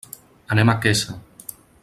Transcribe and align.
Anem 0.55 0.71
a 0.73 0.75
Quesa. 0.85 1.19